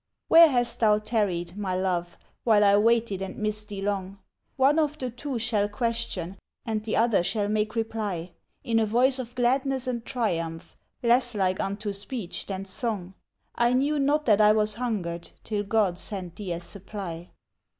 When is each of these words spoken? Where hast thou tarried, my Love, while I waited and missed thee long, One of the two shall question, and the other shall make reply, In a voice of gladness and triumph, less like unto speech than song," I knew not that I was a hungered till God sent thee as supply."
Where 0.29 0.49
hast 0.49 0.79
thou 0.79 0.97
tarried, 0.97 1.55
my 1.55 1.75
Love, 1.75 2.17
while 2.43 2.63
I 2.63 2.75
waited 2.77 3.21
and 3.21 3.37
missed 3.37 3.67
thee 3.67 3.83
long, 3.83 4.17
One 4.55 4.79
of 4.79 4.97
the 4.97 5.11
two 5.11 5.37
shall 5.37 5.69
question, 5.69 6.39
and 6.65 6.83
the 6.83 6.95
other 6.95 7.21
shall 7.21 7.47
make 7.47 7.75
reply, 7.75 8.31
In 8.63 8.79
a 8.79 8.87
voice 8.87 9.19
of 9.19 9.35
gladness 9.35 9.85
and 9.85 10.03
triumph, 10.03 10.75
less 11.03 11.35
like 11.35 11.59
unto 11.59 11.93
speech 11.93 12.47
than 12.47 12.65
song," 12.65 13.13
I 13.55 13.73
knew 13.73 13.99
not 13.99 14.25
that 14.25 14.41
I 14.41 14.53
was 14.53 14.73
a 14.73 14.79
hungered 14.79 15.29
till 15.43 15.61
God 15.61 15.99
sent 15.99 16.35
thee 16.35 16.51
as 16.53 16.63
supply." 16.63 17.29